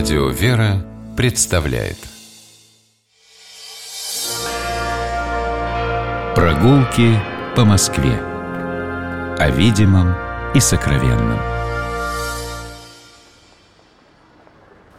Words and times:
Радио 0.00 0.28
«Вера» 0.30 0.82
представляет 1.14 1.98
Прогулки 6.34 7.20
по 7.54 7.66
Москве 7.66 8.18
О 9.38 9.50
видимом 9.50 10.14
и 10.54 10.60
сокровенном 10.60 11.38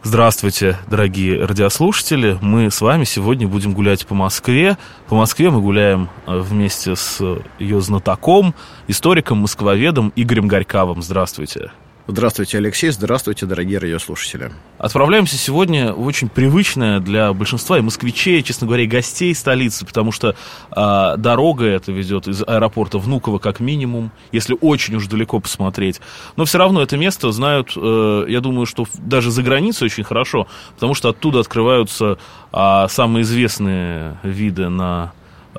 Здравствуйте, 0.04 0.78
дорогие 0.88 1.44
радиослушатели. 1.46 2.38
Мы 2.40 2.70
с 2.70 2.80
вами 2.80 3.02
сегодня 3.02 3.48
будем 3.48 3.74
гулять 3.74 4.06
по 4.06 4.14
Москве. 4.14 4.78
По 5.08 5.16
Москве 5.16 5.50
мы 5.50 5.60
гуляем 5.60 6.10
э, 6.28 6.38
вместе 6.38 6.94
с 6.94 7.20
ее 7.58 7.80
знатоком, 7.80 8.54
историком, 8.86 9.38
москвоведом 9.38 10.12
Игорем 10.14 10.46
Горьковым. 10.46 11.02
Здравствуйте. 11.02 11.72
Здравствуйте, 12.08 12.58
Алексей. 12.58 12.90
Здравствуйте, 12.90 13.46
дорогие 13.46 13.78
радиослушатели. 13.78 14.50
Отправляемся 14.76 15.36
сегодня 15.36 15.92
в 15.92 16.04
очень 16.04 16.28
привычное 16.28 16.98
для 16.98 17.32
большинства 17.32 17.78
и 17.78 17.80
москвичей, 17.80 18.42
честно 18.42 18.66
говоря, 18.66 18.82
и 18.82 18.88
гостей 18.88 19.32
столицы, 19.36 19.86
потому 19.86 20.10
что 20.10 20.34
э, 20.74 21.14
дорога 21.16 21.64
эта 21.64 21.92
ведет 21.92 22.26
из 22.26 22.42
аэропорта 22.42 22.98
Внуково 22.98 23.38
как 23.38 23.60
минимум, 23.60 24.10
если 24.32 24.58
очень 24.60 24.96
уж 24.96 25.06
далеко 25.06 25.38
посмотреть. 25.38 26.00
Но 26.34 26.44
все 26.44 26.58
равно 26.58 26.82
это 26.82 26.96
место 26.96 27.30
знают, 27.30 27.72
э, 27.76 28.24
я 28.26 28.40
думаю, 28.40 28.66
что 28.66 28.84
даже 28.98 29.30
за 29.30 29.44
границей 29.44 29.84
очень 29.84 30.02
хорошо, 30.02 30.48
потому 30.74 30.94
что 30.94 31.10
оттуда 31.10 31.38
открываются 31.38 32.18
э, 32.52 32.86
самые 32.88 33.22
известные 33.22 34.18
виды 34.24 34.68
на 34.68 35.12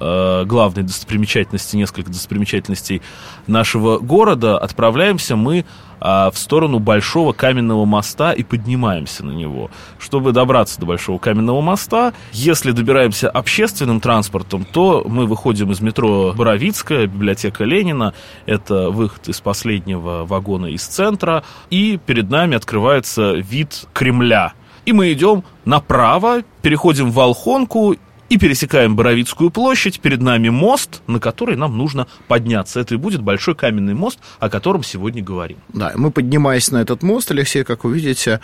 э, 0.03 0.45
главной 0.45 0.83
достопримечательности, 0.83 1.75
несколько 1.75 2.11
достопримечательностей 2.11 3.01
нашего 3.47 3.99
города, 3.99 4.57
отправляемся 4.57 5.35
мы 5.35 5.65
а, 6.05 6.31
в 6.31 6.37
сторону 6.37 6.79
Большого 6.79 7.31
каменного 7.31 7.85
моста 7.85 8.33
и 8.33 8.43
поднимаемся 8.43 9.23
на 9.23 9.31
него. 9.31 9.71
Чтобы 9.99 10.33
добраться 10.33 10.77
до 10.81 10.85
Большого 10.85 11.17
каменного 11.17 11.61
моста, 11.61 12.13
если 12.33 12.71
добираемся 12.71 13.29
общественным 13.29 14.01
транспортом, 14.01 14.65
то 14.65 15.05
мы 15.07 15.25
выходим 15.25 15.71
из 15.71 15.79
метро 15.79 16.33
Боровицкая, 16.35 17.07
библиотека 17.07 17.63
Ленина, 17.63 18.13
это 18.45 18.89
выход 18.89 19.29
из 19.29 19.39
последнего 19.39 20.25
вагона 20.25 20.65
из 20.65 20.83
центра, 20.83 21.45
и 21.69 21.97
перед 22.05 22.29
нами 22.29 22.57
открывается 22.57 23.31
вид 23.35 23.85
Кремля. 23.93 24.51
И 24.85 24.91
мы 24.91 25.13
идем 25.13 25.45
направо, 25.63 26.41
переходим 26.61 27.11
в 27.11 27.13
Волхонку 27.13 27.95
и 28.29 28.37
пересекаем 28.37 28.95
Боровицкую 28.95 29.51
площадь, 29.51 29.99
перед 29.99 30.21
нами 30.21 30.49
мост, 30.49 31.01
на 31.07 31.19
который 31.19 31.55
нам 31.55 31.77
нужно 31.77 32.07
подняться. 32.27 32.79
Это 32.79 32.95
и 32.95 32.97
будет 32.97 33.21
большой 33.21 33.55
каменный 33.55 33.93
мост, 33.93 34.19
о 34.39 34.49
котором 34.49 34.83
сегодня 34.83 35.23
говорим. 35.23 35.57
Да, 35.73 35.91
мы, 35.95 36.11
поднимаясь 36.11 36.71
на 36.71 36.77
этот 36.81 37.03
мост, 37.03 37.31
Алексей, 37.31 37.63
как 37.63 37.83
вы 37.83 37.93
видите, 37.93 38.39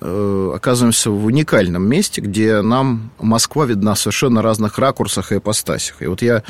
э, 0.00 0.52
оказываемся 0.54 1.10
в 1.10 1.24
уникальном 1.24 1.84
месте, 1.84 2.20
где 2.20 2.60
нам 2.60 3.10
Москва 3.18 3.64
видна 3.64 3.94
в 3.94 3.98
совершенно 3.98 4.42
разных 4.42 4.78
ракурсах 4.78 5.32
и 5.32 5.36
ипостасях. 5.38 6.02
И 6.02 6.06
вот 6.06 6.22
я 6.22 6.42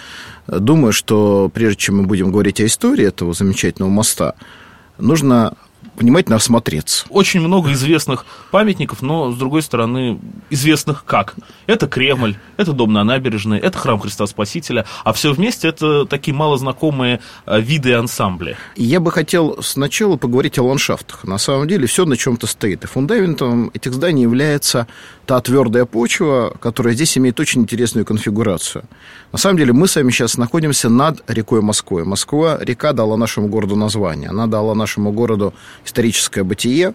думаю, 0.46 0.92
что 0.92 1.50
прежде 1.52 1.76
чем 1.76 1.98
мы 1.98 2.04
будем 2.04 2.32
говорить 2.32 2.60
о 2.60 2.66
истории 2.66 3.06
этого 3.06 3.32
замечательного 3.32 3.90
моста, 3.90 4.34
нужно 4.98 5.54
внимательно 5.96 6.36
осмотреться. 6.36 7.06
Очень 7.08 7.40
много 7.40 7.72
известных 7.72 8.24
памятников, 8.50 9.02
но, 9.02 9.30
с 9.30 9.36
другой 9.36 9.62
стороны, 9.62 10.18
известных 10.50 11.04
как. 11.04 11.34
Это 11.66 11.86
Кремль, 11.86 12.36
это 12.56 12.72
Дом 12.72 12.92
на 12.92 13.04
набережной, 13.04 13.58
это 13.58 13.78
Храм 13.78 13.98
Христа 13.98 14.26
Спасителя, 14.26 14.86
а 15.04 15.12
все 15.12 15.32
вместе 15.32 15.68
это 15.68 16.06
такие 16.06 16.34
малознакомые 16.34 17.20
э, 17.46 17.60
виды 17.60 17.90
и 17.90 17.92
ансамбли. 17.92 18.56
Я 18.76 19.00
бы 19.00 19.10
хотел 19.12 19.62
сначала 19.62 20.16
поговорить 20.16 20.58
о 20.58 20.64
ландшафтах. 20.64 21.24
На 21.24 21.38
самом 21.38 21.68
деле 21.68 21.86
все 21.86 22.04
на 22.04 22.16
чем-то 22.16 22.46
стоит. 22.46 22.84
И 22.84 22.86
фундаментом 22.86 23.70
этих 23.74 23.92
зданий 23.92 24.22
является 24.22 24.86
та 25.26 25.40
твердая 25.40 25.84
почва, 25.84 26.52
которая 26.60 26.94
здесь 26.94 27.16
имеет 27.16 27.38
очень 27.40 27.62
интересную 27.62 28.04
конфигурацию. 28.04 28.84
На 29.32 29.38
самом 29.38 29.56
деле 29.58 29.72
мы 29.72 29.86
с 29.86 29.96
вами 29.96 30.10
сейчас 30.10 30.36
находимся 30.36 30.88
над 30.88 31.22
рекой 31.28 31.60
Москвой. 31.60 32.04
Москва, 32.04 32.58
река 32.60 32.92
дала 32.92 33.16
нашему 33.16 33.48
городу 33.48 33.76
название. 33.76 34.30
Она 34.30 34.46
дала 34.46 34.74
нашему 34.74 35.12
городу 35.12 35.54
историческое 35.84 36.42
бытие, 36.42 36.94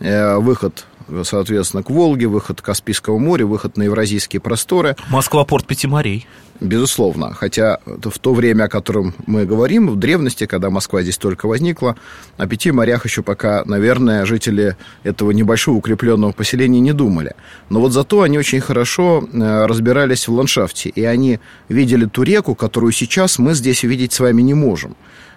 э, 0.00 0.36
выход 0.36 0.86
соответственно, 1.24 1.82
к 1.82 1.90
Волге, 1.90 2.26
выход 2.26 2.60
к 2.60 2.64
Каспийскому 2.64 3.18
морю, 3.18 3.48
выход 3.48 3.76
на 3.76 3.84
евразийские 3.84 4.40
просторы. 4.40 4.96
Москва– 5.10 5.44
порт 5.46 5.66
пяти 5.66 5.86
морей. 5.86 6.26
Безусловно. 6.60 7.34
Хотя 7.34 7.80
в 7.84 8.18
то 8.18 8.32
время, 8.32 8.64
о 8.64 8.68
котором 8.68 9.14
мы 9.26 9.44
говорим, 9.44 9.88
в 9.88 9.96
древности, 9.96 10.46
когда 10.46 10.70
Москва 10.70 11.02
здесь 11.02 11.18
только 11.18 11.46
возникла, 11.46 11.96
о 12.36 12.46
пяти 12.46 12.70
морях 12.70 13.04
еще 13.04 13.22
пока, 13.22 13.64
наверное, 13.64 14.24
жители 14.24 14.76
этого 15.02 15.32
небольшого 15.32 15.76
укрепленного 15.76 16.32
поселения 16.32 16.80
не 16.80 16.92
думали. 16.92 17.34
Но 17.70 17.80
вот 17.80 17.92
зато 17.92 18.22
они 18.22 18.38
очень 18.38 18.60
хорошо 18.60 19.28
э, 19.32 19.66
разбирались 19.66 20.28
в 20.28 20.32
ландшафте, 20.32 20.90
и 20.90 21.04
они 21.04 21.40
видели 21.68 22.04
ту 22.06 22.22
реку, 22.22 22.54
которую 22.54 22.92
сейчас 22.92 23.38
мы 23.38 23.54
здесь 23.54 23.84
увидеть 23.84 24.12
с 24.12 24.20
вами 24.20 24.42
не 24.42 24.54
можем. 24.54 24.96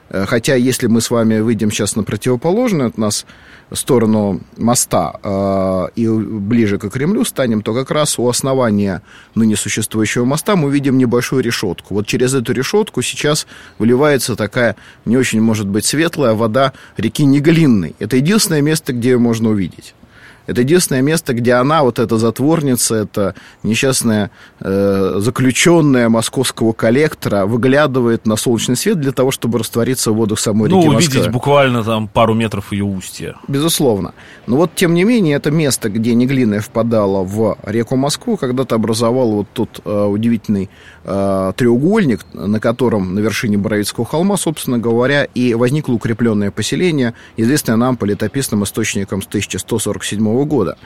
Э, 0.10 0.26
хотя, 0.26 0.56
если 0.56 0.88
мы 0.88 1.02
с 1.02 1.10
вами 1.10 1.40
выйдем 1.40 1.72
сейчас 1.72 1.96
на 1.96 2.04
противоположную 2.04 2.90
от 2.90 2.98
нас 2.98 3.26
сторону 3.72 4.42
моста 4.58 5.20
э, 5.22 5.88
и 5.96 6.08
ближе 6.08 6.78
к 6.78 6.90
Кремлю 6.90 7.26
станем, 7.26 7.62
то 7.62 7.74
как 7.74 7.92
раз 7.92 8.18
у 8.18 8.28
основания 8.28 9.02
ныне 9.36 9.56
существующего 9.56 10.26
моста 10.26 10.56
мы 10.56 10.72
видим 10.72 10.98
небольшую 10.98 11.44
решетку. 11.44 11.96
Вот 11.96 12.08
через 12.08 12.34
эту 12.34 12.54
решетку 12.54 13.02
сейчас 13.02 13.48
выливается 13.78 14.36
такая 14.36 14.76
не 15.06 15.18
очень, 15.18 15.42
может 15.42 15.68
быть, 15.68 15.86
светлая 15.86 16.34
вода 16.34 16.74
реки 16.96 17.26
Неглинной. 17.26 17.96
Это 18.00 18.16
единственное 18.16 18.62
место, 18.62 18.94
где 18.94 19.12
ее 19.12 19.18
можно 19.18 19.50
увидеть. 19.50 19.94
Это 20.48 20.62
единственное 20.62 21.02
место, 21.02 21.34
где 21.34 21.54
она, 21.54 21.84
вот 21.84 22.00
эта 22.00 22.18
затворница, 22.18 22.96
это 22.96 23.36
несчастная 23.64 24.32
э, 24.60 25.16
заключенная 25.18 26.10
московского 26.10 26.72
коллектора, 26.72 27.46
выглядывает 27.46 28.26
на 28.26 28.38
солнечный 28.38 28.78
свет 28.78 29.00
для 29.00 29.12
того, 29.12 29.32
чтобы 29.32 29.60
раствориться 29.60 30.12
в 30.12 30.16
водах 30.16 30.40
самой 30.40 30.70
ну, 30.70 30.80
реки 30.80 30.88
увидеть 30.88 31.16
Москвы. 31.16 31.32
буквально 31.32 31.84
там 31.84 32.08
пару 32.08 32.34
метров 32.34 32.72
ее 32.72 32.86
устья. 32.86 33.36
Безусловно. 33.48 34.14
Но 34.48 34.56
вот, 34.56 34.72
тем 34.74 34.94
не 34.94 35.04
менее, 35.04 35.36
это 35.36 35.52
место, 35.52 35.90
где 35.90 36.16
Неглиная 36.16 36.62
впадала 36.62 37.24
в 37.24 37.58
реку 37.66 37.98
Москву, 37.98 38.38
когда-то 38.38 38.76
образовал 38.76 39.32
вот 39.32 39.48
тот 39.54 39.82
э, 39.84 40.04
удивительный 40.06 40.70
э, 41.04 41.54
треугольник, 41.56 42.26
на 42.34 42.60
котором 42.60 43.16
на 43.16 43.20
вершине 43.20 43.58
Боровицкого 43.58 44.06
холма, 44.06 44.38
собственно 44.38 44.80
говоря, 44.80 45.26
и 45.26 45.54
возникло 45.54 45.94
укрепленное 45.94 46.52
поселение, 46.52 47.14
известное 47.36 47.76
нам 47.76 47.98
по 47.98 48.06
летописным 48.06 48.64
источникам 48.64 49.22
с 49.22 49.28
1147 49.28 50.37
года. 50.46 50.78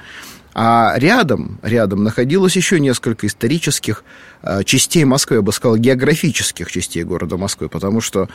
А 0.54 0.94
рядом, 0.98 1.60
рядом 1.62 2.04
находилось 2.04 2.58
еще 2.58 2.80
несколько 2.80 3.26
исторических 3.26 4.04
э, 4.42 4.64
частей 4.66 5.06
Москвы, 5.06 5.38
я 5.38 5.42
бы 5.42 5.54
сказал, 5.54 5.78
географических 5.78 6.70
частей 6.70 7.04
города 7.04 7.38
Москвы, 7.38 7.70
потому 7.70 8.02
что 8.02 8.28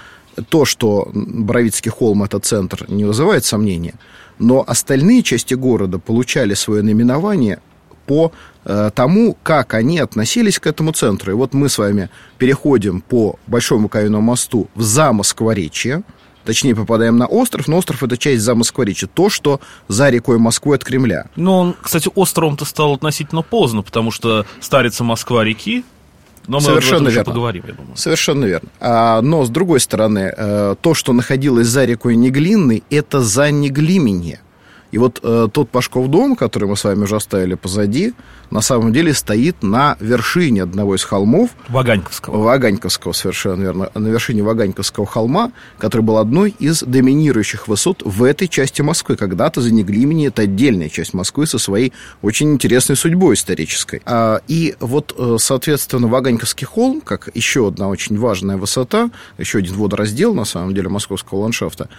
то, 0.49 0.65
что 0.65 1.11
Боровицкий 1.13 1.91
холм– 1.91 2.23
это 2.25 2.39
центр, 2.39 2.87
не 2.89 3.05
вызывает 3.05 3.45
сомнения, 3.45 3.95
но 4.39 4.65
остальные 4.67 5.23
части 5.23 5.53
города 5.53 5.99
получали 5.99 6.55
свое 6.55 6.83
наименование 6.83 7.59
по 8.07 8.33
э, 8.65 8.91
тому, 8.95 9.37
как 9.43 9.75
они 9.75 9.99
относились 9.99 10.59
к 10.59 10.67
этому 10.67 10.93
центру. 10.93 11.33
И 11.33 11.35
вот 11.35 11.53
мы 11.53 11.69
с 11.69 11.77
вами 11.77 12.09
переходим 12.39 13.03
по 13.03 13.39
Большому 13.47 13.89
Каменному 13.89 14.23
мосту 14.23 14.69
в 14.75 14.83
Замоскворечье, 14.83 16.03
точнее 16.47 16.75
попадаем 16.75 17.19
на 17.19 17.27
остров, 17.27 17.69
но 17.69 17.77
остров 17.77 18.03
это 18.03 18.17
часть 18.17 18.43
Замоскворечья, 18.43 19.09
то, 19.13 19.29
что 19.29 19.61
за 19.89 20.09
рекой 20.09 20.39
Москвы 20.39 20.77
от 20.77 20.85
Кремля. 20.85 21.27
Но 21.37 21.59
он, 21.61 21.75
кстати, 21.81 22.11
островом-то 22.15 22.65
стал 22.65 22.95
относительно 22.95 23.43
поздно, 23.43 23.83
потому 23.83 24.11
что 24.11 24.47
старица 24.61 25.05
Москва-реки, 25.05 25.85
но 26.49 26.59
мы 26.59 26.63
Совершенно 26.63 27.09
верно. 27.09 27.25
поговорим, 27.25 27.65
я 27.67 27.75
думаю. 27.75 27.97
Совершенно 27.97 28.45
верно. 28.45 28.69
А, 28.81 29.21
но, 29.21 29.45
с 29.45 29.51
другой 29.51 29.81
стороны, 29.81 30.33
э, 30.37 30.77
то, 30.81 30.95
что 30.95 31.13
находилось 31.13 31.67
за 31.67 31.85
рекой 31.85 32.17
Неглинной, 32.17 32.85
это 32.89 33.21
за 33.21 33.51
Неглименье. 33.51 34.41
И 34.97 34.99
вот 34.99 35.21
э, 35.23 35.49
тот 35.53 35.69
Пашков 35.69 36.09
дом, 36.09 36.37
который 36.37 36.71
мы 36.71 36.75
с 36.75 36.85
вами 36.85 37.03
уже 37.03 37.17
оставили 37.17 37.53
позади, 37.53 38.15
на 38.51 38.63
самом 38.63 38.95
деле 38.95 39.13
стоит 39.13 39.63
на 39.63 39.99
вершине 40.01 40.63
одного 40.63 40.95
из 40.95 41.05
холмов. 41.05 41.51
Ваганьковского. 41.69 42.39
Ваганьковского, 42.39 43.13
совершенно 43.13 43.61
верно. 43.61 43.91
На 43.95 44.09
вершине 44.09 44.43
Ваганьковского 44.43 45.05
холма, 45.05 45.53
который 45.77 46.01
был 46.01 46.17
одной 46.17 46.55
из 46.59 46.83
доминирующих 46.83 47.69
высот 47.69 48.01
в 48.07 48.23
этой 48.23 48.49
части 48.49 48.81
Москвы. 48.81 49.17
Когда-то 49.17 49.61
за 49.61 49.71
Неглимени 49.71 50.29
это 50.29 50.41
отдельная 50.43 50.89
часть 50.89 51.13
Москвы 51.13 51.47
со 51.47 51.59
своей 51.59 51.93
очень 52.23 52.55
интересной 52.55 52.97
судьбой 52.97 53.35
исторической. 53.35 54.01
А, 54.07 54.41
и 54.49 54.77
вот, 54.81 55.15
э, 55.19 55.37
соответственно, 55.39 56.09
Ваганьковский 56.09 56.67
холм, 56.67 57.03
как 57.03 57.29
еще 57.35 57.69
одна 57.69 57.89
очень 57.89 58.19
важная 58.19 58.57
высота, 58.57 59.11
еще 59.37 59.59
один 59.59 59.75
водораздел, 59.75 60.33
на 60.33 60.47
самом 60.47 60.75
деле, 60.75 60.89
московского 60.89 61.41
ландшафта, 61.41 61.91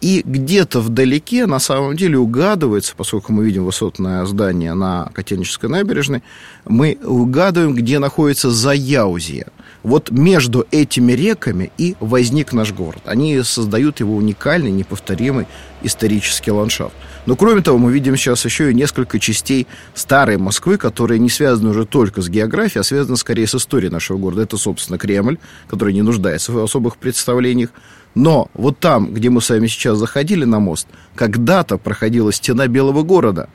И 0.00 0.22
где-то 0.24 0.80
вдалеке, 0.80 1.46
на 1.46 1.58
самом 1.58 1.94
деле, 1.94 2.18
угадывается, 2.18 2.94
поскольку 2.96 3.32
мы 3.32 3.44
видим 3.44 3.64
высотное 3.64 4.24
здание 4.24 4.72
на 4.72 5.10
Котельнической 5.12 5.68
набережной, 5.68 6.22
мы 6.64 6.98
угадываем, 7.04 7.74
где 7.74 7.98
находится 7.98 8.50
Заяузье. 8.50 9.48
Вот 9.82 10.10
между 10.10 10.66
этими 10.70 11.12
реками 11.12 11.70
и 11.78 11.96
возник 12.00 12.52
наш 12.52 12.72
город. 12.72 13.02
Они 13.04 13.42
создают 13.42 14.00
его 14.00 14.14
уникальный, 14.16 14.70
неповторимый 14.70 15.46
исторический 15.82 16.50
ландшафт. 16.50 16.94
Но 17.26 17.36
кроме 17.36 17.62
того, 17.62 17.78
мы 17.78 17.92
видим 17.92 18.16
сейчас 18.16 18.44
еще 18.44 18.70
и 18.70 18.74
несколько 18.74 19.18
частей 19.18 19.66
старой 19.94 20.36
Москвы, 20.38 20.78
которые 20.78 21.18
не 21.18 21.28
связаны 21.30 21.70
уже 21.70 21.84
только 21.84 22.22
с 22.22 22.28
географией, 22.28 22.80
а 22.80 22.84
связаны 22.84 23.16
скорее 23.16 23.46
с 23.46 23.54
историей 23.54 23.90
нашего 23.90 24.18
города. 24.18 24.42
Это, 24.42 24.56
собственно, 24.56 24.98
Кремль, 24.98 25.38
который 25.68 25.94
не 25.94 26.02
нуждается 26.02 26.52
в 26.52 26.58
особых 26.62 26.96
представлениях. 26.96 27.70
Но 28.14 28.48
вот 28.54 28.78
там, 28.78 29.12
где 29.12 29.30
мы 29.30 29.40
с 29.40 29.50
вами 29.50 29.66
сейчас 29.66 29.98
заходили 29.98 30.44
на 30.44 30.58
мост, 30.58 30.88
когда-то 31.14 31.78
проходила 31.78 32.32
стена 32.32 32.66
Белого 32.66 33.02
города, 33.02 33.48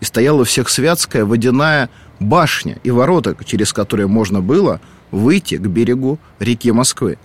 и 0.00 0.04
стояла 0.04 0.44
всехсвятская 0.44 1.24
водяная 1.24 1.88
башня 2.20 2.78
и 2.84 2.90
ворота, 2.90 3.36
через 3.44 3.72
которые 3.72 4.06
можно 4.06 4.40
было 4.40 4.80
выйти 5.10 5.56
к 5.56 5.66
берегу 5.66 6.18
реки 6.38 6.70
Москвы. 6.72 7.18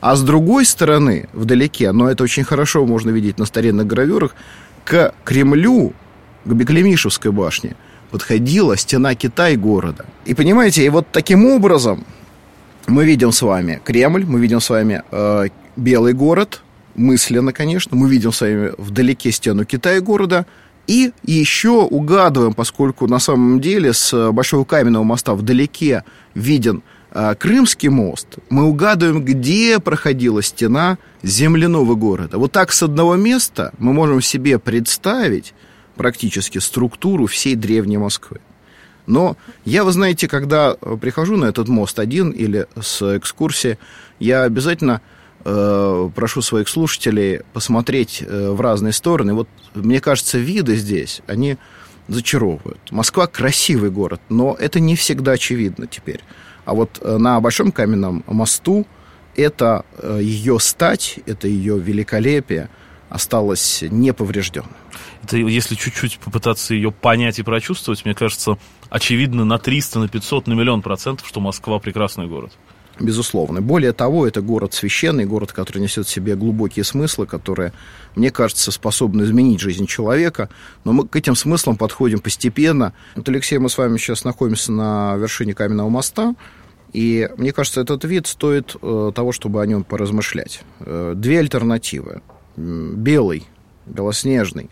А 0.00 0.14
с 0.14 0.22
другой 0.22 0.64
стороны, 0.64 1.28
вдалеке, 1.32 1.92
но 1.92 2.08
это 2.10 2.22
очень 2.24 2.44
хорошо 2.44 2.86
можно 2.86 3.10
видеть 3.10 3.38
на 3.38 3.44
старинных 3.44 3.86
гравюрах, 3.86 4.34
к 4.84 5.12
Кремлю, 5.24 5.92
к 6.44 6.52
Беклемишевской 6.52 7.32
башне, 7.32 7.76
подходила 8.10 8.76
стена 8.76 9.14
Китай 9.14 9.56
города. 9.56 10.06
И 10.24 10.34
понимаете, 10.34 10.84
и 10.84 10.88
вот 10.88 11.08
таким 11.10 11.46
образом 11.46 12.04
мы 12.86 13.04
видим 13.04 13.32
с 13.32 13.42
вами 13.42 13.80
Кремль, 13.84 14.24
мы 14.24 14.38
видим 14.38 14.60
с 14.60 14.70
вами 14.70 15.02
э, 15.10 15.48
Белый 15.76 16.14
город, 16.14 16.62
мысленно, 16.94 17.52
конечно, 17.52 17.96
мы 17.96 18.08
видим 18.08 18.32
с 18.32 18.40
вами 18.40 18.72
вдалеке 18.78 19.30
стену 19.30 19.64
Китая 19.66 20.00
города, 20.00 20.46
и 20.86 21.12
еще 21.24 21.82
угадываем, 21.82 22.54
поскольку 22.54 23.06
на 23.06 23.18
самом 23.18 23.60
деле 23.60 23.92
с 23.92 24.32
Большого 24.32 24.64
Каменного 24.64 25.04
моста 25.04 25.34
вдалеке 25.34 26.04
виден 26.34 26.82
э, 27.10 27.34
Крымский 27.34 27.88
мост, 27.88 28.38
мы 28.50 28.64
угадываем, 28.64 29.24
где 29.24 29.80
проходила 29.80 30.42
стена 30.42 30.98
земляного 31.22 31.94
города. 31.94 32.38
Вот 32.38 32.52
так 32.52 32.72
с 32.72 32.82
одного 32.82 33.16
места 33.16 33.72
мы 33.78 33.92
можем 33.92 34.22
себе 34.22 34.58
представить 34.58 35.54
практически 35.96 36.58
структуру 36.58 37.26
всей 37.26 37.54
древней 37.56 37.98
Москвы. 37.98 38.40
Но 39.06 39.36
я, 39.64 39.84
вы 39.84 39.92
знаете, 39.92 40.28
когда 40.28 40.74
прихожу 40.74 41.36
на 41.36 41.46
этот 41.46 41.68
мост 41.68 41.98
один 41.98 42.30
или 42.30 42.66
с 42.80 43.16
экскурсии, 43.16 43.78
я 44.18 44.42
обязательно 44.42 45.00
э, 45.46 46.10
прошу 46.14 46.42
своих 46.42 46.68
слушателей 46.68 47.40
посмотреть 47.52 48.22
э, 48.26 48.50
в 48.50 48.60
разные 48.60 48.92
стороны. 48.92 49.34
Вот, 49.34 49.48
мне 49.74 50.00
кажется, 50.00 50.38
виды 50.38 50.74
здесь, 50.76 51.22
они 51.26 51.56
зачаровывают. 52.08 52.80
Москва 52.90 53.26
красивый 53.26 53.90
город, 53.90 54.20
но 54.28 54.56
это 54.58 54.80
не 54.80 54.96
всегда 54.96 55.32
очевидно 55.32 55.86
теперь. 55.86 56.20
А 56.64 56.74
вот 56.74 56.98
э, 57.00 57.16
на 57.16 57.40
Большом 57.40 57.70
каменном 57.70 58.24
мосту 58.26 58.86
это 59.36 59.84
ее 60.18 60.58
стать, 60.58 61.20
это 61.26 61.46
ее 61.46 61.78
великолепие 61.78 62.70
осталось 63.10 63.84
неповрежденным. 63.88 64.70
Это 65.22 65.36
если 65.36 65.74
чуть-чуть 65.74 66.18
попытаться 66.18 66.74
ее 66.74 66.90
понять 66.90 67.38
и 67.38 67.42
прочувствовать, 67.42 68.04
мне 68.04 68.14
кажется, 68.14 68.58
очевидно 68.88 69.44
на 69.44 69.58
300, 69.58 69.98
на 70.00 70.08
500, 70.08 70.46
на 70.46 70.54
миллион 70.54 70.82
процентов, 70.82 71.28
что 71.28 71.40
Москва 71.40 71.78
прекрасный 71.78 72.26
город. 72.26 72.52
Безусловно. 72.98 73.60
Более 73.60 73.92
того, 73.92 74.26
это 74.26 74.40
город 74.40 74.72
священный, 74.72 75.26
город, 75.26 75.52
который 75.52 75.80
несет 75.80 76.06
в 76.06 76.10
себе 76.10 76.34
глубокие 76.34 76.82
смыслы, 76.82 77.26
которые, 77.26 77.74
мне 78.14 78.30
кажется, 78.30 78.72
способны 78.72 79.24
изменить 79.24 79.60
жизнь 79.60 79.86
человека. 79.86 80.48
Но 80.84 80.92
мы 80.92 81.06
к 81.06 81.14
этим 81.14 81.36
смыслам 81.36 81.76
подходим 81.76 82.20
постепенно. 82.20 82.94
Вот, 83.14 83.28
Алексей, 83.28 83.58
мы 83.58 83.68
с 83.68 83.76
вами 83.76 83.98
сейчас 83.98 84.24
находимся 84.24 84.72
на 84.72 85.16
вершине 85.16 85.52
каменного 85.52 85.90
моста. 85.90 86.34
И 86.94 87.28
мне 87.36 87.52
кажется, 87.52 87.82
этот 87.82 88.04
вид 88.04 88.26
стоит 88.26 88.74
э, 88.80 89.12
того, 89.14 89.32
чтобы 89.32 89.60
о 89.60 89.66
нем 89.66 89.84
поразмышлять. 89.84 90.62
Э, 90.80 91.12
две 91.14 91.40
альтернативы. 91.40 92.22
Белый, 92.56 93.44
белоснежный, 93.84 94.70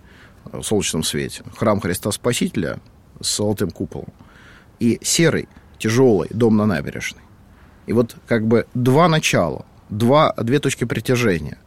в 0.50 0.62
солнечном 0.62 1.03
свете, 1.03 1.43
храм 1.56 1.81
Христа 1.81 2.11
Спасителя 2.11 2.79
с 3.21 3.37
золотым 3.37 3.71
куполом. 3.71 4.15
И 4.81 4.99
серый, 5.03 5.49
тяжелый 5.79 6.31
дом 6.31 6.56
на 6.56 6.65
набережной. 6.65 7.24
И 7.86 7.92
вот 7.92 8.16
как 8.26 8.46
бы 8.46 8.66
два 8.75 9.08
начала, 9.08 9.64
два, 9.90 10.32
две 10.36 10.58
точки 10.58 10.84
притяжения, 10.84 11.58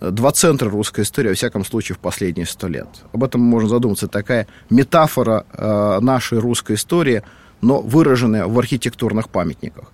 два 0.00 0.32
центра 0.32 0.70
русской 0.70 1.02
истории, 1.02 1.28
во 1.28 1.34
всяком 1.34 1.64
случае, 1.64 1.96
в 1.96 1.98
последние 1.98 2.46
сто 2.46 2.68
лет. 2.68 2.88
Об 3.12 3.24
этом 3.24 3.40
можно 3.40 3.68
задуматься. 3.68 4.08
Такая 4.08 4.46
метафора 4.70 5.44
э, 5.52 5.98
нашей 6.00 6.38
русской 6.38 6.76
истории, 6.76 7.22
но 7.60 7.80
выраженная 7.80 8.46
в 8.46 8.58
архитектурных 8.58 9.28
памятниках. 9.28 9.92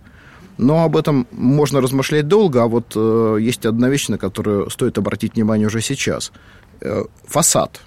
Но 0.57 0.85
об 0.85 0.97
этом 0.97 1.27
можно 1.33 1.81
размышлять 1.81 2.29
долго, 2.29 2.63
а 2.63 2.67
вот 2.67 2.93
э, 2.95 3.39
есть 3.41 3.67
одна 3.67 3.89
вещь, 3.89 4.09
на 4.09 4.19
которую 4.19 4.71
стоит 4.71 4.99
обратить 4.99 5.35
внимание 5.35 5.67
уже 5.67 5.81
сейчас. 5.81 6.33
Э, 6.81 7.05
фасад 7.27 7.81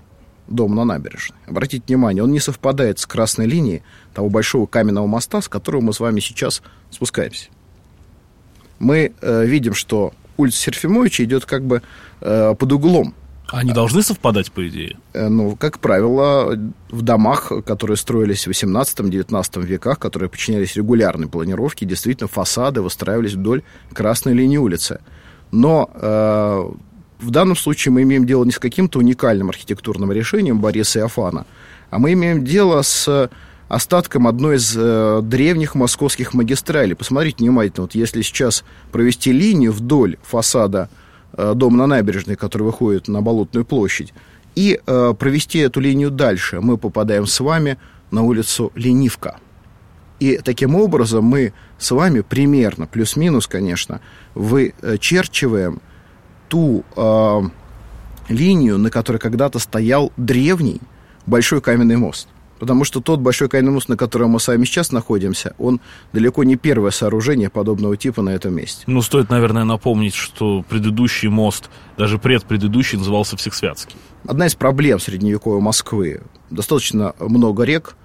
дома 0.47 0.75
на 0.75 0.85
набережной. 0.85 1.37
Обратите 1.45 1.83
внимание, 1.87 2.23
он 2.23 2.31
не 2.31 2.39
совпадает 2.39 2.99
с 2.99 3.05
красной 3.05 3.47
линией 3.47 3.83
того 4.13 4.29
большого 4.29 4.65
каменного 4.65 5.05
моста, 5.05 5.41
с 5.41 5.49
которого 5.49 5.81
мы 5.81 5.93
с 5.93 5.99
вами 5.99 6.19
сейчас 6.19 6.61
спускаемся 6.89 7.49
мы 8.79 9.13
э, 9.21 9.45
видим, 9.45 9.73
что 9.73 10.13
улица 10.37 10.59
Серфимовича 10.59 11.23
идет 11.23 11.45
как 11.45 11.63
бы 11.63 11.81
э, 12.21 12.55
под 12.57 12.71
углом. 12.71 13.13
Они 13.49 13.71
должны 13.71 14.03
совпадать, 14.03 14.51
по 14.51 14.67
идее? 14.67 14.97
Э, 15.13 15.29
ну, 15.29 15.55
как 15.55 15.79
правило, 15.79 16.57
в 16.89 17.01
домах, 17.01 17.51
которые 17.65 17.97
строились 17.97 18.45
в 18.45 18.51
18-19 18.51 19.65
веках, 19.65 19.99
которые 19.99 20.29
подчинялись 20.29 20.75
регулярной 20.75 21.27
планировке, 21.27 21.85
действительно 21.85 22.27
фасады 22.27 22.81
выстраивались 22.81 23.33
вдоль 23.33 23.63
красной 23.93 24.33
линии 24.33 24.57
улицы. 24.57 24.99
Но 25.51 25.89
э, 25.93 26.71
в 27.19 27.31
данном 27.31 27.55
случае 27.55 27.93
мы 27.93 28.03
имеем 28.03 28.25
дело 28.25 28.43
не 28.43 28.51
с 28.51 28.59
каким-то 28.59 28.99
уникальным 28.99 29.49
архитектурным 29.49 30.11
решением 30.11 30.59
Бориса 30.59 30.99
Иофана, 30.99 31.45
а 31.89 31.99
мы 31.99 32.13
имеем 32.13 32.43
дело 32.43 32.81
с 32.81 33.29
остатком 33.67 34.27
одной 34.27 34.57
из 34.57 34.75
э, 34.77 35.21
древних 35.23 35.75
московских 35.75 36.33
магистралей. 36.33 36.95
Посмотрите 36.95 37.37
внимательно, 37.39 37.83
вот 37.83 37.95
если 37.95 38.21
сейчас 38.21 38.63
провести 38.91 39.31
линию 39.31 39.71
вдоль 39.71 40.17
фасада 40.23 40.89
э, 41.33 41.53
дома 41.55 41.77
на 41.77 41.87
набережной, 41.87 42.35
который 42.35 42.63
выходит 42.63 43.07
на 43.07 43.21
Болотную 43.21 43.65
площадь, 43.65 44.13
и 44.55 44.79
э, 44.85 45.13
провести 45.17 45.59
эту 45.59 45.79
линию 45.79 46.09
дальше, 46.09 46.61
мы 46.61 46.77
попадаем 46.77 47.27
с 47.27 47.39
вами 47.39 47.77
на 48.11 48.23
улицу 48.23 48.71
Ленивка. 48.75 49.39
И 50.19 50.37
таким 50.37 50.75
образом 50.75 51.25
мы 51.25 51.53
с 51.77 51.91
вами 51.91 52.21
примерно, 52.21 52.87
плюс-минус, 52.87 53.45
конечно, 53.45 54.01
вычерчиваем 54.33 55.79
ту 56.49 56.83
э, 56.95 57.41
линию, 58.29 58.77
на 58.77 58.89
которой 58.89 59.17
когда-то 59.17 59.59
стоял 59.59 60.11
древний 60.17 60.81
большой 61.25 61.61
каменный 61.61 61.97
мост. 61.97 62.29
Потому 62.59 62.83
что 62.83 63.01
тот 63.01 63.19
большой 63.19 63.49
мост, 63.61 63.89
на 63.89 63.97
котором 63.97 64.31
мы 64.31 64.39
с 64.39 64.47
вами 64.47 64.65
сейчас 64.65 64.91
находимся, 64.91 65.53
он 65.57 65.79
далеко 66.13 66.43
не 66.43 66.55
первое 66.55 66.91
сооружение 66.91 67.49
подобного 67.49 67.97
типа 67.97 68.21
на 68.21 68.31
этом 68.31 68.55
месте. 68.55 68.83
Ну, 68.87 69.01
стоит, 69.01 69.29
наверное, 69.29 69.63
напомнить, 69.63 70.15
что 70.15 70.63
предыдущий 70.67 71.29
мост, 71.29 71.69
даже 71.97 72.17
предпредыдущий, 72.17 72.97
назывался 72.97 73.37
Всехсвятский. 73.37 73.95
Одна 74.27 74.47
из 74.47 74.55
проблем 74.55 74.99
средневековой 74.99 75.61
Москвы. 75.61 76.21
Достаточно 76.49 77.13
много 77.19 77.63
рек 77.63 77.95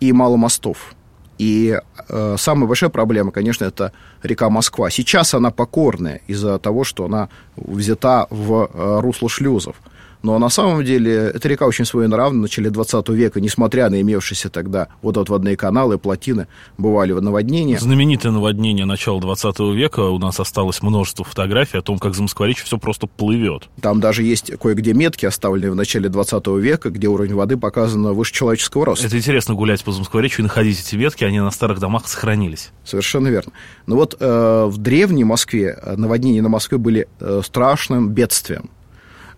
и 0.00 0.12
мало 0.12 0.36
мостов. 0.36 0.94
И 1.38 1.78
э, 2.08 2.36
самая 2.36 2.66
большая 2.66 2.90
проблема, 2.90 3.30
конечно, 3.30 3.64
это 3.64 3.92
река 4.22 4.50
Москва. 4.50 4.90
Сейчас 4.90 5.34
она 5.34 5.50
покорная 5.50 6.20
из-за 6.26 6.58
того, 6.58 6.82
что 6.82 7.04
она 7.04 7.28
взята 7.56 8.26
в 8.30 8.68
э, 8.72 9.00
русло 9.00 9.28
шлюзов. 9.28 9.76
Но 10.22 10.38
на 10.38 10.48
самом 10.48 10.84
деле 10.84 11.12
эта 11.34 11.48
река 11.48 11.66
очень 11.66 11.84
своенравна. 11.84 12.38
В 12.38 12.42
начале 12.42 12.70
20 12.70 13.08
века, 13.10 13.40
несмотря 13.40 13.88
на 13.88 14.00
имевшиеся 14.00 14.50
тогда 14.50 14.88
водоотводные 15.02 15.56
каналы, 15.56 15.98
плотины, 15.98 16.46
бывали 16.76 17.12
наводнения. 17.12 17.78
Знаменитое 17.78 18.32
наводнение 18.32 18.84
начала 18.84 19.20
20 19.20 19.58
века. 19.74 20.00
У 20.00 20.18
нас 20.18 20.40
осталось 20.40 20.82
множество 20.82 21.24
фотографий 21.24 21.78
о 21.78 21.82
том, 21.82 21.98
как 21.98 22.14
за 22.14 22.22
Москворечье 22.22 22.64
все 22.64 22.78
просто 22.78 23.06
плывет. 23.06 23.68
Там 23.80 24.00
даже 24.00 24.22
есть 24.22 24.52
кое-где 24.58 24.92
метки, 24.92 25.26
оставленные 25.26 25.70
в 25.70 25.76
начале 25.76 26.08
20 26.08 26.46
века, 26.58 26.90
где 26.90 27.06
уровень 27.06 27.34
воды 27.34 27.56
показан 27.56 28.12
выше 28.14 28.32
человеческого 28.32 28.86
роста. 28.86 29.06
Это 29.06 29.16
интересно 29.16 29.54
гулять 29.54 29.82
по 29.84 29.92
Замоскворечью 29.92 30.40
и 30.40 30.42
находить 30.42 30.80
эти 30.80 30.96
метки, 30.96 31.24
они 31.24 31.40
на 31.40 31.50
старых 31.50 31.78
домах 31.78 32.06
сохранились. 32.08 32.70
Совершенно 32.84 33.28
верно. 33.28 33.52
Но 33.86 33.96
вот 33.96 34.16
э, 34.18 34.64
в 34.66 34.78
древней 34.78 35.24
Москве 35.24 35.78
э, 35.80 35.96
наводнения 35.96 36.42
на 36.42 36.48
Москве 36.48 36.78
были 36.78 37.08
э, 37.20 37.40
страшным 37.44 38.10
бедствием. 38.10 38.70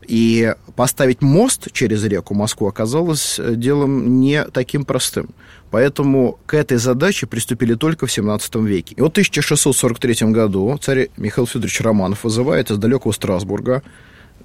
И 0.07 0.54
поставить 0.76 1.23
мост 1.23 1.69
через 1.73 2.04
реку 2.04 2.35
Москву 2.35 2.66
оказалось 2.66 3.38
э, 3.38 3.54
делом 3.54 4.21
не 4.21 4.45
таким 4.45 4.85
простым. 4.85 5.30
Поэтому 5.71 6.38
к 6.47 6.54
этой 6.54 6.78
задаче 6.78 7.26
приступили 7.26 7.75
только 7.75 8.07
в 8.07 8.12
17 8.12 8.57
веке. 8.57 8.95
И 8.97 9.00
вот 9.00 9.11
в 9.11 9.12
1643 9.12 10.30
году 10.33 10.76
царь 10.80 11.11
Михаил 11.16 11.47
Федорович 11.47 11.80
Романов 11.80 12.25
вызывает 12.25 12.71
из 12.71 12.78
далекого 12.78 13.12
Страсбурга 13.12 13.83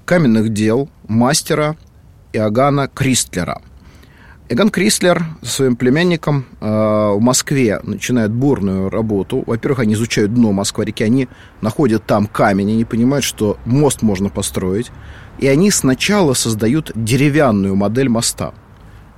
каменных 0.04 0.52
дел 0.52 0.88
мастера 1.08 1.76
Иоганна 2.32 2.88
Кристлера. 2.88 3.60
Иоганн 4.48 4.70
Крислер 4.70 5.24
со 5.42 5.50
своим 5.50 5.74
племянником 5.74 6.46
э, 6.60 6.66
в 6.66 7.18
Москве 7.20 7.80
начинает 7.82 8.30
бурную 8.30 8.90
работу. 8.90 9.42
Во-первых, 9.44 9.80
они 9.80 9.94
изучают 9.94 10.34
дно 10.34 10.52
Москва-реки, 10.52 11.02
они 11.02 11.26
находят 11.62 12.06
там 12.06 12.28
камень, 12.28 12.70
они 12.70 12.84
понимают, 12.84 13.24
что 13.24 13.58
мост 13.64 14.02
можно 14.02 14.28
построить. 14.28 14.92
И 15.38 15.46
они 15.46 15.70
сначала 15.70 16.34
создают 16.34 16.92
деревянную 16.94 17.76
модель 17.76 18.08
моста. 18.08 18.54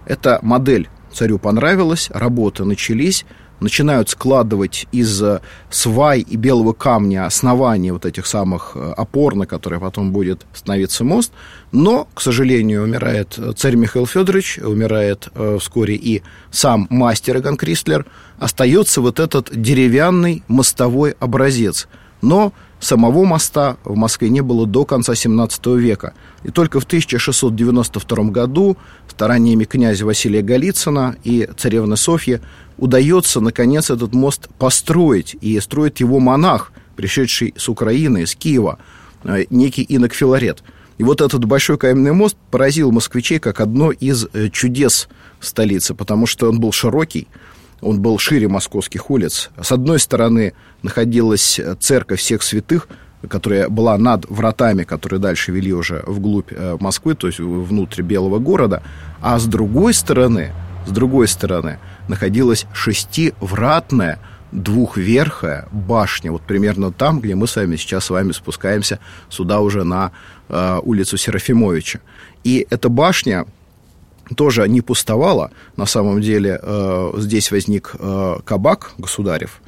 Эта 0.07 0.39
модель 0.43 0.89
царю 1.13 1.39
понравилась, 1.39 2.11
работы 2.13 2.65
начались, 2.65 3.25
начинают 3.61 4.09
складывать 4.09 4.87
из 4.93 5.23
э, 5.23 5.41
свай 5.71 6.21
и 6.21 6.37
белого 6.37 6.73
камня 6.73 7.27
основания 7.27 7.93
вот 7.93 8.07
этих 8.07 8.27
самых 8.27 8.73
э, 8.75 8.93
опор, 8.97 9.35
на 9.35 9.47
которые 9.47 9.81
потом 9.81 10.13
будет 10.13 10.47
становиться 10.55 11.05
мост. 11.05 11.33
Но, 11.73 12.09
к 12.15 12.21
сожалению, 12.21 12.85
умирает 12.85 13.35
э, 13.39 13.53
царь 13.57 13.77
Михаил 13.77 14.07
Федорович, 14.07 14.59
умирает 14.59 15.29
вскоре 15.59 15.97
и 15.97 16.23
сам 16.51 16.87
мастер 16.91 17.39
Иган 17.39 17.57
Кристлер. 17.57 18.07
Остается 18.39 19.01
вот 19.01 19.21
этот 19.21 19.51
деревянный 19.53 20.43
мостовой 20.49 21.17
образец. 21.19 21.89
Но 22.23 22.53
самого 22.81 23.25
моста 23.25 23.77
в 23.85 23.97
Москве 23.97 24.29
не 24.29 24.41
было 24.41 24.67
до 24.67 24.85
конца 24.85 25.15
17 25.15 25.67
века. 25.67 26.15
И 26.45 26.51
только 26.51 26.81
в 26.81 26.85
1692 26.85 28.25
году 28.25 28.77
стараниями 29.09 29.65
князя 29.65 30.07
Василия 30.07 30.43
Голицына 30.43 31.17
и 31.25 31.49
царевны 31.57 31.97
Софьи 31.97 32.41
удается, 32.77 33.41
наконец, 33.41 33.91
этот 33.91 34.15
мост 34.15 34.49
построить. 34.59 35.37
И 35.41 35.59
строит 35.61 36.01
его 36.01 36.21
монах, 36.21 36.73
пришедший 36.97 37.55
с 37.57 37.69
Украины, 37.69 38.23
из 38.23 38.35
Киева, 38.35 38.79
э, 39.25 39.45
некий 39.51 39.83
инок 39.83 40.15
Филарет. 40.15 40.63
И 40.99 41.05
вот 41.05 41.21
этот 41.21 41.45
большой 41.45 41.79
каменный 41.79 42.13
мост 42.13 42.37
поразил 42.51 42.91
москвичей 42.91 43.39
как 43.39 43.61
одно 43.61 43.91
из 43.91 44.27
э, 44.33 44.49
чудес 44.51 45.09
столицы, 45.41 45.95
потому 45.95 46.27
что 46.27 46.49
он 46.49 46.61
был 46.61 46.73
широкий, 46.73 47.29
он 47.81 48.01
был 48.01 48.19
шире 48.19 48.49
московских 48.49 49.11
улиц. 49.11 49.51
С 49.61 49.73
одной 49.73 49.99
стороны 49.99 50.53
находилась 50.83 51.61
церковь 51.81 52.21
всех 52.21 52.43
святых, 52.43 52.89
которая 53.29 53.69
была 53.69 53.99
над 53.99 54.27
вратами, 54.29 54.85
которые 54.85 55.21
дальше 55.21 55.51
вели 55.51 55.73
уже 55.73 56.05
вглубь 56.07 56.53
э, 56.53 56.77
Москвы, 56.79 57.15
то 57.15 57.27
есть 57.27 57.41
внутрь 57.41 58.03
Белого 58.03 58.39
города, 58.39 58.83
а 59.21 59.39
с 59.39 59.47
другой 59.47 59.95
стороны, 59.95 60.53
с 60.87 60.91
другой 60.91 61.27
стороны 61.27 61.79
находилась 62.07 62.67
шестивратная 62.73 64.21
двухверхая 64.53 65.69
башня, 65.73 66.33
вот 66.33 66.43
примерно 66.43 66.93
там, 66.93 67.21
где 67.21 67.35
мы 67.35 67.47
с 67.47 67.57
вами 67.57 67.77
сейчас 67.77 68.05
с 68.05 68.11
вами 68.11 68.33
спускаемся 68.33 68.99
сюда 69.29 69.61
уже 69.61 69.85
на 69.85 70.13
э, 70.49 70.79
улицу 70.83 71.17
Серафимовича. 71.17 72.01
И 72.45 72.67
эта 72.71 72.89
башня 72.89 73.47
тоже 74.37 74.69
не 74.69 74.81
пустовала. 74.81 75.51
На 75.77 75.87
самом 75.87 76.21
деле 76.21 76.59
э, 76.61 77.13
здесь 77.17 77.51
возник 77.51 77.95
э, 77.99 78.37
кабак 78.45 78.93
государев. 78.99 79.61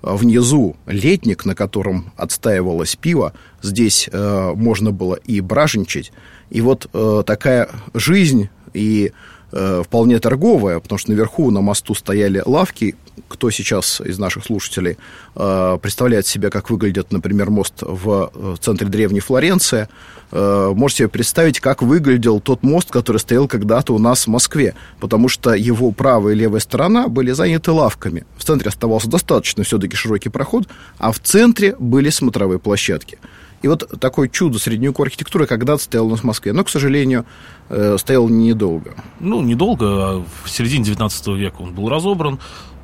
Внизу 0.00 0.76
летник, 0.86 1.44
на 1.44 1.54
котором 1.54 2.12
отстаивалось 2.16 2.96
пиво. 2.96 3.32
Здесь 3.62 4.08
э, 4.10 4.52
можно 4.54 4.92
было 4.92 5.14
и 5.14 5.40
бражничать. 5.40 6.12
И 6.50 6.60
вот 6.60 6.88
э, 6.92 7.22
такая 7.26 7.68
жизнь 7.94 8.48
и 8.74 9.12
э, 9.52 9.82
вполне 9.84 10.18
торговая, 10.18 10.80
потому 10.80 10.98
что 10.98 11.10
наверху 11.10 11.50
на 11.50 11.60
мосту 11.60 11.94
стояли 11.94 12.42
лавки. 12.44 12.96
Кто 13.28 13.50
сейчас 13.50 14.00
из 14.00 14.18
наших 14.18 14.44
слушателей 14.44 14.96
э, 15.34 15.78
представляет 15.82 16.26
себе, 16.26 16.50
как 16.50 16.70
выглядит, 16.70 17.12
например, 17.12 17.50
мост 17.50 17.82
в, 17.82 18.30
в 18.32 18.58
центре 18.58 18.86
древней 18.88 19.20
Флоренции, 19.20 19.88
э, 20.30 20.72
можете 20.74 20.98
себе 20.98 21.08
представить, 21.08 21.60
как 21.60 21.82
выглядел 21.82 22.40
тот 22.40 22.62
мост, 22.62 22.90
который 22.90 23.18
стоял 23.18 23.48
когда-то 23.48 23.94
у 23.94 23.98
нас 23.98 24.26
в 24.26 24.30
Москве, 24.30 24.74
потому 25.00 25.28
что 25.28 25.54
его 25.54 25.90
правая 25.90 26.34
и 26.34 26.36
левая 26.36 26.60
сторона 26.60 27.08
были 27.08 27.32
заняты 27.32 27.72
лавками. 27.72 28.24
В 28.36 28.44
центре 28.44 28.68
оставался 28.68 29.08
достаточно 29.08 29.64
все-таки 29.64 29.96
широкий 29.96 30.28
проход, 30.28 30.68
а 30.98 31.12
в 31.12 31.18
центре 31.18 31.76
были 31.78 32.10
смотровые 32.10 32.58
площадки. 32.58 33.18
И 33.62 33.68
вот 33.68 34.00
такое 34.00 34.28
чудо 34.28 34.58
средневековой 34.58 35.08
архитектуры 35.08 35.46
когда-то 35.46 35.82
стояло 35.82 36.06
у 36.06 36.10
нас 36.10 36.20
в 36.20 36.24
Москве, 36.24 36.52
но, 36.52 36.64
к 36.64 36.70
сожалению, 36.70 37.26
э, 37.68 37.96
стоял 37.98 38.28
недолго. 38.28 38.94
Ну, 39.20 39.42
недолго, 39.42 39.86
а 39.86 40.24
в 40.44 40.50
середине 40.50 40.84
19 40.84 41.28
века 41.28 41.56
он 41.60 41.72
был 41.72 41.88
разобран. 41.88 42.38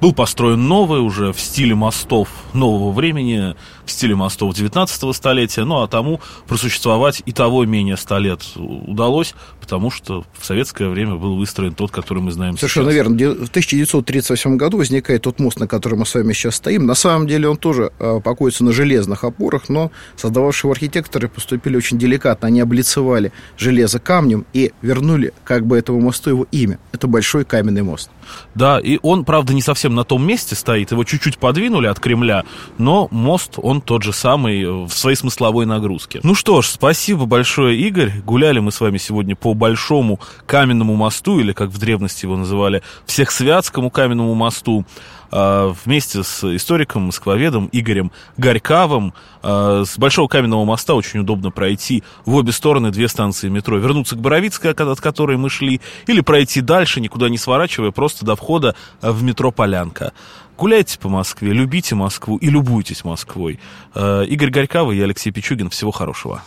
Был 0.05 0.13
построен 0.13 0.69
новый 0.69 1.01
уже 1.01 1.33
в 1.33 1.41
стиле 1.41 1.75
мостов 1.75 2.29
нового 2.53 2.93
времени, 2.93 3.57
в 3.87 3.91
стиле 3.91 4.15
мостов 4.15 4.55
19 4.55 5.17
столетия, 5.17 5.65
ну 5.65 5.81
а 5.81 5.89
тому 5.89 6.21
просуществовать 6.47 7.23
и 7.25 7.33
того 7.33 7.65
менее 7.65 7.97
100 7.97 8.19
лет 8.19 8.43
удалось, 8.55 9.35
потому 9.63 9.91
что 9.91 10.27
в 10.39 10.45
советское 10.45 10.91
время 10.91 11.15
был 11.15 11.37
выстроен 11.37 11.75
тот, 11.75 11.91
который 11.91 12.23
мы 12.23 12.33
знаем 12.33 12.59
Совершенно 12.59 12.91
сейчас. 12.91 12.95
верно. 12.97 13.17
В 13.47 13.49
1938 13.49 14.59
году 14.59 14.77
возникает 14.77 15.23
тот 15.23 15.41
мост, 15.41 15.59
на 15.59 15.67
котором 15.67 16.01
мы 16.01 16.07
с 16.07 16.15
вами 16.15 16.35
сейчас 16.35 16.57
стоим. 16.57 16.85
На 16.85 16.95
самом 16.95 17.27
деле 17.27 17.49
он 17.49 17.57
тоже 17.57 17.91
э, 17.99 18.21
покоится 18.23 18.63
на 18.63 18.73
железных 18.73 19.25
опорах, 19.25 19.71
но 19.71 19.91
создававшие 20.17 20.71
архитекторы 20.71 21.29
поступили 21.29 21.79
очень 21.79 21.99
деликатно. 21.99 22.49
Они 22.49 22.61
облицевали 22.61 23.33
железо 23.57 24.01
камнем 24.01 24.45
и 24.53 24.73
вернули 24.83 25.33
как 25.45 25.65
бы 25.65 25.79
этому 25.79 26.03
мосту 26.03 26.29
его 26.29 26.47
имя. 26.53 26.79
Это 26.93 27.07
Большой 27.07 27.45
каменный 27.45 27.83
мост. 27.83 28.11
Да, 28.55 28.81
и 28.81 28.99
он, 29.03 29.25
правда, 29.25 29.55
не 29.55 29.63
совсем 29.63 29.94
на 29.95 30.05
том 30.05 30.27
месте 30.27 30.55
стоит, 30.55 30.91
его 30.93 31.05
чуть-чуть 31.05 31.39
подвинули 31.39 31.87
от 31.87 32.01
Кремля, 32.01 32.45
но 32.79 33.09
мост, 33.11 33.55
он 33.57 33.81
тот 33.81 34.03
же 34.03 34.13
самый 34.13 34.63
э, 34.63 34.71
в 34.71 34.93
своей 34.93 35.17
смысловой 35.17 35.67
нагрузке. 35.67 36.21
Ну 36.23 36.35
что 36.35 36.63
ж, 36.63 36.67
спасибо 36.67 37.27
большое, 37.27 37.79
Игорь. 37.79 38.13
Гуляли 38.25 38.59
мы 38.59 38.73
с 38.73 38.81
вами 38.81 38.99
сегодня 38.99 39.37
по 39.37 39.55
Большому 39.55 40.21
каменному 40.47 40.95
мосту, 40.95 41.39
или, 41.39 41.53
как 41.53 41.71
в 41.71 41.79
древности 41.79 42.25
его 42.25 42.37
называли, 42.37 42.83
Всехсвятскому 43.07 43.91
каменному 43.91 44.35
мосту. 44.35 44.85
А, 45.31 45.75
вместе 45.85 46.23
с 46.23 46.45
историком, 46.45 47.03
москвоведом 47.03 47.69
Игорем 47.73 48.13
Горькавым. 48.37 49.15
А, 49.43 49.85
с 49.85 49.99
Большого 49.99 50.29
Каменного 50.29 50.65
моста 50.65 50.95
очень 50.95 51.21
удобно 51.21 51.51
пройти 51.51 52.03
в 52.25 52.35
обе 52.35 52.53
стороны 52.53 52.91
две 52.91 53.09
станции 53.09 53.49
метро. 53.49 53.79
Вернуться 53.79 54.17
к 54.17 54.21
Боровицкой, 54.21 54.73
от 54.73 55.01
которой 55.01 55.37
мы 55.37 55.51
шли, 55.51 55.81
или 56.07 56.21
пройти 56.21 56.61
дальше, 56.61 57.01
никуда 57.01 57.29
не 57.29 57.39
сворачивая, 57.39 57.91
просто 57.91 58.25
до 58.25 58.37
входа 58.37 58.75
в 59.01 59.23
метро 59.23 59.51
Полянка. 59.51 60.13
Гуляйте 60.57 60.99
по 61.01 61.09
Москве, 61.09 61.53
любите 61.53 61.97
Москву 61.97 62.37
и 62.37 62.49
любуйтесь 62.49 63.05
Москвой. 63.05 63.59
Игорь 63.95 64.51
Горькавый 64.51 64.97
и 64.97 65.01
Алексей 65.01 65.33
Пичугин. 65.33 65.69
Всего 65.69 65.91
хорошего. 65.91 66.43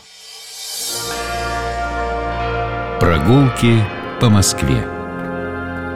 Прогулки 3.01 3.83
по 4.21 4.29
Москве. 4.29 4.87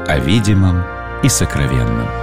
О 0.08 0.20
видимом 0.20 0.84
и 1.24 1.30
сокровенном. 1.30 2.21